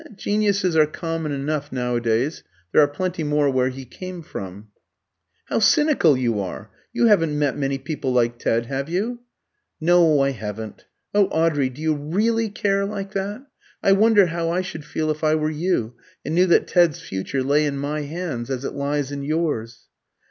[0.15, 4.69] "Geniuses are common enough nowadays; there are plenty more where he came from."
[5.45, 6.71] "How cynical you are!
[6.91, 9.19] You haven't met many people like Ted, have you?"
[9.79, 10.85] "No, I haven't.
[11.13, 13.45] Oh, Audrey, do you really care like that?
[13.83, 15.93] I wonder how I should feel if I were you,
[16.25, 19.85] and knew that Ted's future lay in my hands, as it lies in yours."